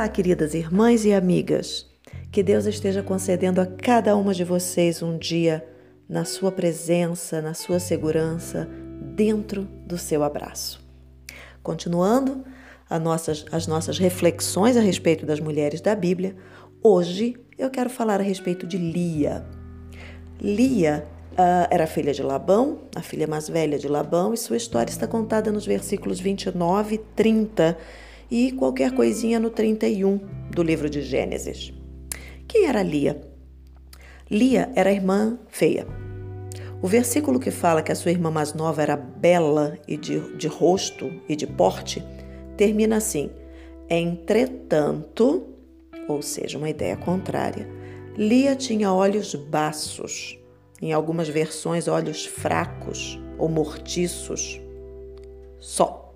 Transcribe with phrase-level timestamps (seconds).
[0.00, 1.86] Olá, queridas irmãs e amigas.
[2.32, 5.62] Que Deus esteja concedendo a cada uma de vocês um dia
[6.08, 8.66] na sua presença, na sua segurança,
[9.14, 10.82] dentro do seu abraço.
[11.62, 12.42] Continuando
[13.02, 16.34] nossas, as nossas reflexões a respeito das mulheres da Bíblia,
[16.82, 19.44] hoje eu quero falar a respeito de Lia.
[20.40, 24.90] Lia uh, era filha de Labão, a filha mais velha de Labão, e sua história
[24.90, 27.76] está contada nos versículos 29 e 30
[28.30, 30.20] e qualquer coisinha no 31
[30.50, 31.72] do livro de Gênesis.
[32.46, 33.20] Quem era Lia?
[34.30, 35.86] Lia era irmã feia.
[36.82, 40.48] O versículo que fala que a sua irmã mais nova era bela e de, de
[40.48, 42.02] rosto e de porte
[42.56, 43.30] termina assim:
[43.88, 45.46] Entretanto,
[46.08, 47.68] ou seja, uma ideia contrária,
[48.16, 50.38] Lia tinha olhos baços,
[50.80, 54.60] em algumas versões, olhos fracos ou mortiços.
[55.58, 56.09] Só.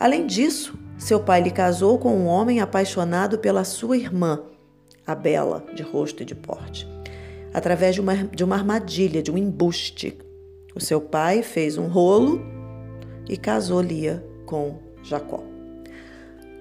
[0.00, 4.42] Além disso, seu pai lhe casou com um homem apaixonado pela sua irmã,
[5.06, 6.88] a bela, de rosto e de porte,
[7.52, 10.16] através de uma, de uma armadilha, de um embuste.
[10.74, 12.40] O seu pai fez um rolo
[13.28, 15.44] e casou Lia com Jacó.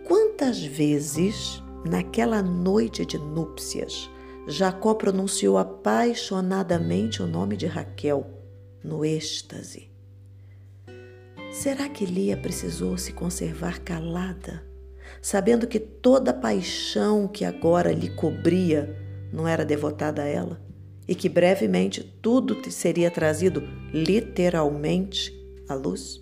[0.06, 4.10] Quantas vezes, naquela noite de núpcias,
[4.48, 8.26] Jacó pronunciou apaixonadamente o nome de Raquel,
[8.84, 9.89] no êxtase?
[11.52, 14.64] Será que Lia precisou se conservar calada,
[15.20, 18.96] sabendo que toda a paixão que agora lhe cobria
[19.34, 20.62] não era devotada a ela
[21.08, 25.34] e que brevemente tudo seria trazido literalmente
[25.68, 26.22] à luz?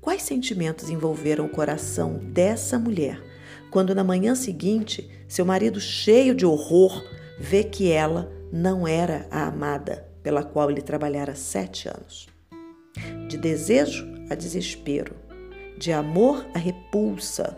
[0.00, 3.22] Quais sentimentos envolveram o coração dessa mulher
[3.70, 7.04] quando na manhã seguinte seu marido, cheio de horror,
[7.38, 12.26] vê que ela não era a amada pela qual ele trabalhara sete anos?
[13.28, 15.14] De desejo a desespero,
[15.78, 17.56] de amor a repulsa,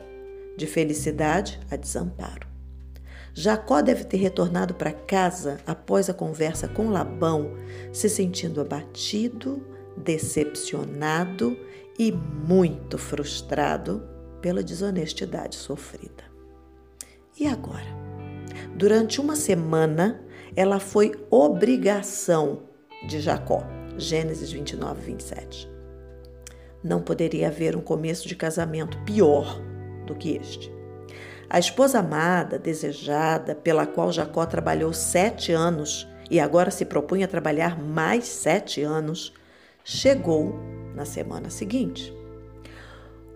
[0.57, 2.47] de felicidade a desamparo.
[3.35, 7.53] Jacó deve ter retornado para casa após a conversa com Labão,
[7.93, 9.63] se sentindo abatido,
[9.97, 11.55] decepcionado
[11.99, 14.03] e muito frustrado
[14.41, 16.25] pela desonestidade sofrida.
[17.39, 17.85] E agora?
[18.75, 20.23] Durante uma semana,
[20.55, 22.63] ela foi obrigação
[23.07, 23.63] de Jacó.
[23.99, 25.76] Gênesis 29, 27.
[26.87, 29.61] Não poderia haver um começo de casamento pior
[30.07, 30.73] do que este.
[31.51, 37.77] A esposa amada, desejada, pela qual Jacó trabalhou sete anos e agora se propunha trabalhar
[37.77, 39.33] mais sete anos,
[39.85, 40.55] chegou
[40.95, 42.15] na semana seguinte.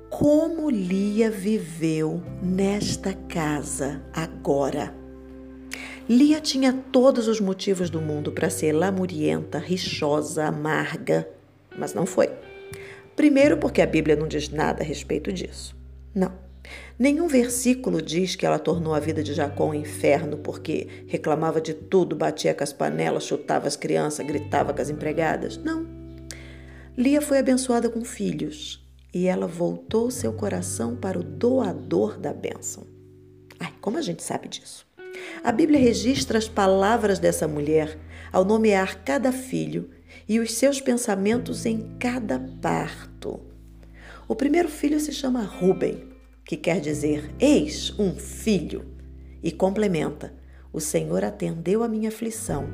[0.08, 4.94] Como Lia viveu nesta casa agora?
[6.08, 11.28] Lia tinha todos os motivos do mundo para ser lamurienta, rixosa, amarga,
[11.76, 12.30] mas não foi.
[13.20, 15.76] Primeiro, porque a Bíblia não diz nada a respeito disso.
[16.14, 16.32] Não.
[16.98, 21.74] Nenhum versículo diz que ela tornou a vida de Jacó um inferno porque reclamava de
[21.74, 25.58] tudo, batia com as panelas, chutava as crianças, gritava com as empregadas.
[25.58, 25.86] Não.
[26.96, 28.82] Lia foi abençoada com filhos
[29.12, 32.86] e ela voltou seu coração para o doador da bênção.
[33.58, 34.86] Ai, como a gente sabe disso?
[35.44, 37.98] A Bíblia registra as palavras dessa mulher
[38.32, 39.90] ao nomear cada filho
[40.30, 43.40] e os seus pensamentos em cada parto.
[44.28, 46.04] O primeiro filho se chama Ruben,
[46.44, 48.86] que quer dizer eis um filho,
[49.42, 50.32] e complementa:
[50.72, 52.68] O Senhor atendeu a minha aflição,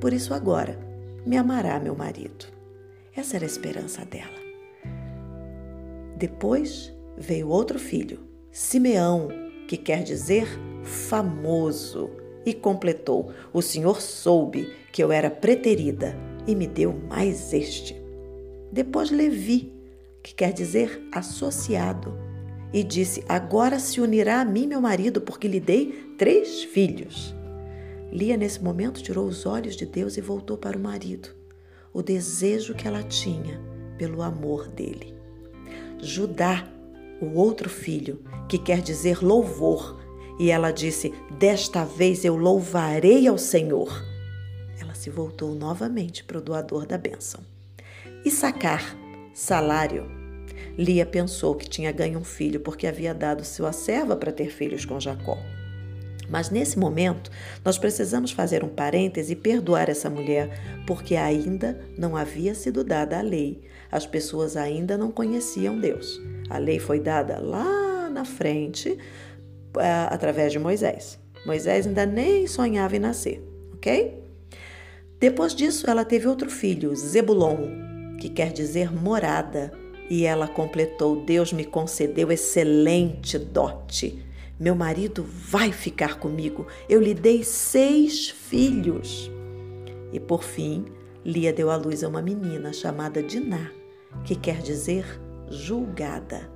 [0.00, 0.80] por isso agora
[1.24, 2.46] me amará meu marido.
[3.14, 4.40] Essa era a esperança dela.
[6.16, 8.18] Depois veio outro filho,
[8.50, 9.28] Simeão,
[9.68, 10.48] que quer dizer
[10.82, 12.10] famoso,
[12.44, 17.96] e completou: O Senhor soube que eu era preterida e me deu mais este.
[18.72, 19.72] Depois Levi,
[20.22, 22.14] que quer dizer associado,
[22.72, 27.34] e disse: Agora se unirá a mim meu marido, porque lhe dei três filhos.
[28.12, 31.28] Lia, nesse momento, tirou os olhos de Deus e voltou para o marido,
[31.92, 33.60] o desejo que ela tinha
[33.98, 35.14] pelo amor dele.
[36.00, 36.68] Judá,
[37.20, 39.98] o outro filho, que quer dizer louvor,
[40.38, 44.15] e ela disse: Desta vez eu louvarei ao Senhor
[45.06, 47.40] se voltou novamente para o doador da bênção.
[48.24, 48.82] E sacar,
[49.32, 50.10] salário.
[50.76, 54.84] Lia pensou que tinha ganho um filho porque havia dado sua serva para ter filhos
[54.84, 55.38] com Jacó.
[56.28, 57.30] Mas nesse momento,
[57.64, 60.50] nós precisamos fazer um parêntese e perdoar essa mulher,
[60.88, 63.62] porque ainda não havia sido dada a lei.
[63.92, 66.20] As pessoas ainda não conheciam Deus.
[66.50, 68.98] A lei foi dada lá na frente,
[69.78, 71.16] eh, através de Moisés.
[71.46, 73.40] Moisés ainda nem sonhava em nascer,
[73.72, 74.25] ok?
[75.18, 79.72] Depois disso, ela teve outro filho, Zebulon, que quer dizer morada,
[80.10, 84.22] e ela completou: Deus me concedeu excelente dote.
[84.58, 86.66] Meu marido vai ficar comigo.
[86.88, 89.30] Eu lhe dei seis filhos.
[90.12, 90.86] E por fim,
[91.24, 93.70] Lia deu à luz a uma menina chamada Diná,
[94.24, 95.04] que quer dizer
[95.48, 96.50] julgada.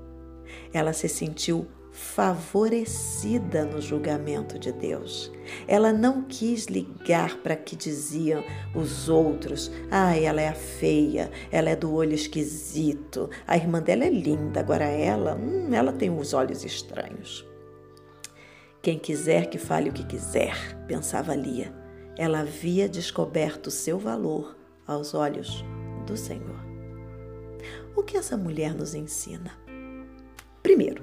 [0.73, 5.31] Ela se sentiu favorecida no julgamento de Deus.
[5.67, 8.45] Ela não quis ligar para que diziam
[8.75, 14.05] os outros: ah, ela é a feia, ela é do olho esquisito, a irmã dela
[14.05, 17.47] é linda, agora ela, hum, ela tem os olhos estranhos.
[18.83, 20.57] Quem quiser que fale o que quiser,
[20.87, 21.73] pensava Lia.
[22.17, 24.57] Ela havia descoberto seu valor
[24.87, 25.65] aos olhos
[26.07, 26.61] do Senhor.
[27.95, 29.53] O que essa mulher nos ensina?
[30.63, 31.03] Primeiro,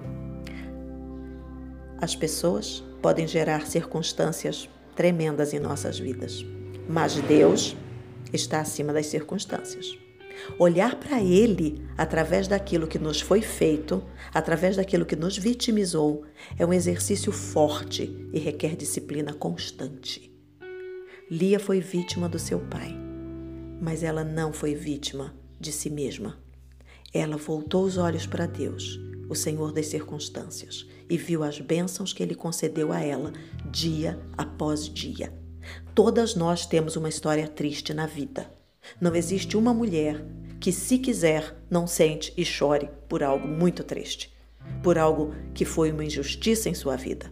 [2.00, 6.46] as pessoas podem gerar circunstâncias tremendas em nossas vidas,
[6.88, 7.76] mas Deus
[8.34, 9.98] está acima das circunstâncias.
[10.60, 14.04] Olhar para Ele através daquilo que nos foi feito,
[14.34, 16.24] através daquilo que nos vitimizou,
[16.58, 20.32] é um exercício forte e requer disciplina constante.
[21.30, 22.96] Lia foi vítima do seu pai,
[23.82, 26.38] mas ela não foi vítima de si mesma.
[27.14, 32.24] Ela voltou os olhos para Deus, o Senhor das circunstâncias, e viu as bênçãos que
[32.24, 33.34] ele concedeu a ela
[33.72, 35.34] dia após dia.
[35.94, 38.52] Todas nós temos uma história triste na vida.
[39.02, 40.24] Não existe uma mulher
[40.60, 44.34] que, se quiser, não sente e chore por algo muito triste,
[44.82, 47.32] por algo que foi uma injustiça em sua vida.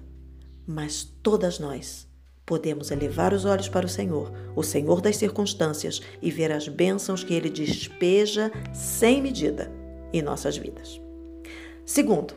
[0.67, 2.07] Mas todas nós
[2.45, 7.23] podemos elevar os olhos para o Senhor, o Senhor das circunstâncias, e ver as bênçãos
[7.23, 9.71] que Ele despeja sem medida
[10.13, 11.04] em nossas vidas.
[11.85, 12.33] Segundo,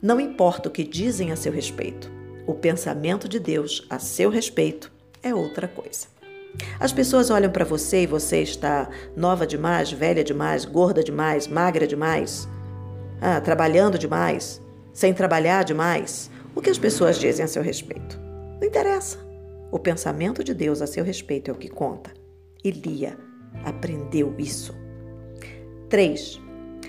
[0.00, 2.10] não importa o que dizem a seu respeito,
[2.46, 4.90] o pensamento de Deus a seu respeito
[5.22, 6.06] é outra coisa.
[6.80, 11.86] As pessoas olham para você e você está nova demais, velha demais, gorda demais, magra
[11.86, 12.48] demais,
[13.20, 14.62] ah, trabalhando demais,
[14.94, 16.30] sem trabalhar demais.
[16.54, 18.18] O que as pessoas dizem a seu respeito?
[18.58, 19.18] Não interessa.
[19.70, 22.14] O pensamento de Deus a seu respeito é o que conta.
[22.64, 23.18] E Lia
[23.62, 24.74] aprendeu isso.
[25.90, 26.45] 3.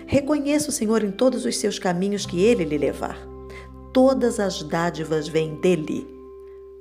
[0.09, 3.19] Reconheça o Senhor em todos os seus caminhos que ele lhe levar.
[3.93, 6.07] Todas as dádivas vêm dele.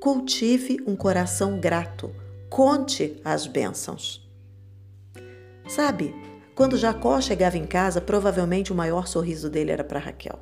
[0.01, 2.15] Cultive um coração grato.
[2.49, 4.25] Conte as bênçãos.
[5.67, 6.15] Sabe,
[6.55, 10.39] quando Jacó chegava em casa, provavelmente o maior sorriso dele era para Raquel.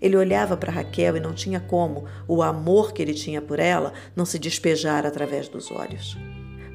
[0.00, 3.92] Ele olhava para Raquel e não tinha como o amor que ele tinha por ela
[4.14, 6.16] não se despejar através dos olhos.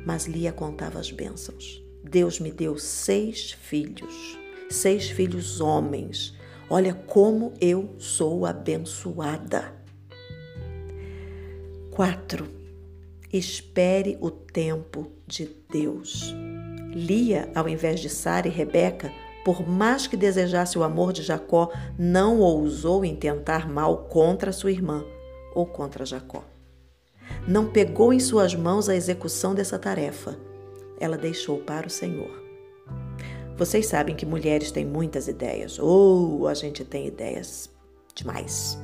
[0.05, 1.81] Mas Lia contava as bênçãos.
[2.03, 4.41] Deus me deu seis filhos
[4.71, 6.35] seis filhos homens.
[6.69, 9.73] Olha como eu sou abençoada.
[11.91, 12.47] 4.
[13.31, 16.33] Espere o tempo de Deus.
[16.93, 19.11] Lia, ao invés de Sara e Rebeca,
[19.43, 25.03] por mais que desejasse o amor de Jacó, não ousou intentar mal contra sua irmã
[25.53, 26.43] ou contra Jacó.
[27.47, 30.37] Não pegou em suas mãos a execução dessa tarefa.
[30.99, 32.50] Ela deixou para o Senhor.
[33.61, 37.69] Vocês sabem que mulheres têm muitas ideias, ou a gente tem ideias
[38.15, 38.75] demais.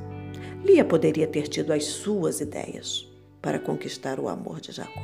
[0.64, 5.02] Lia poderia ter tido as suas ideias para conquistar o amor de Jacó,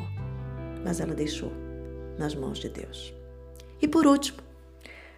[0.86, 1.52] mas ela deixou
[2.20, 3.16] nas mãos de Deus.
[3.82, 4.38] E por último,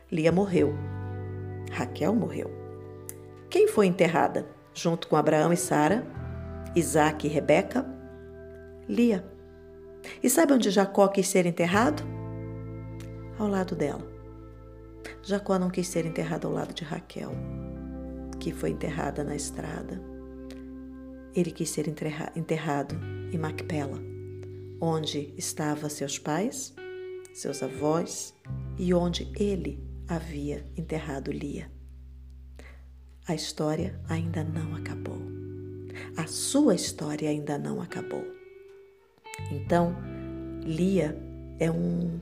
[0.10, 0.74] Lia morreu.
[1.70, 2.50] Raquel morreu.
[3.50, 6.08] Quem foi enterrada junto com Abraão e Sara,
[6.74, 7.86] Isaac e Rebeca?
[8.88, 9.22] Lia.
[10.24, 12.04] E sabe onde Jacó quis ser enterrado?
[13.38, 14.15] Ao lado dela.
[15.26, 17.32] Jacó não quis ser enterrado ao lado de Raquel,
[18.40, 20.00] que foi enterrada na estrada.
[21.34, 22.96] Ele quis ser enterrado
[23.34, 24.00] em Macpela,
[24.80, 26.76] onde estavam seus pais,
[27.34, 28.36] seus avós
[28.78, 31.72] e onde ele havia enterrado Lia.
[33.28, 35.20] A história ainda não acabou.
[36.16, 38.24] A sua história ainda não acabou.
[39.52, 39.96] Então,
[40.64, 41.18] Lia
[41.60, 42.20] é, um,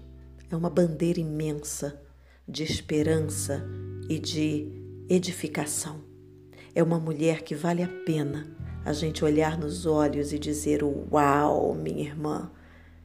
[0.50, 2.02] é uma bandeira imensa
[2.48, 3.64] de esperança
[4.10, 4.72] e de
[5.10, 6.02] edificação.
[6.76, 8.48] É uma mulher que vale a pena
[8.86, 12.52] a gente olhar nos olhos e dizer: Uau, minha irmã,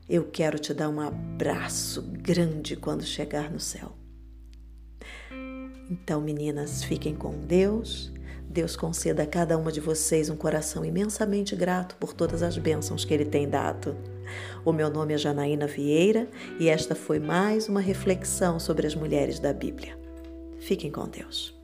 [0.09, 3.93] eu quero te dar um abraço grande quando chegar no céu.
[5.91, 8.13] Então, meninas, fiquem com Deus.
[8.49, 13.05] Deus conceda a cada uma de vocês um coração imensamente grato por todas as bênçãos
[13.05, 13.97] que Ele tem dado.
[14.65, 16.29] O meu nome é Janaína Vieira
[16.59, 19.99] e esta foi mais uma reflexão sobre as mulheres da Bíblia.
[20.59, 21.58] Fiquem com Deus.